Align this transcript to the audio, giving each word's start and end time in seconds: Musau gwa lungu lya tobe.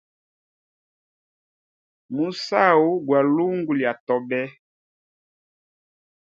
Musau 2.15 2.83
gwa 3.05 3.19
lungu 3.35 3.71
lya 3.79 3.91
tobe. 4.05 4.41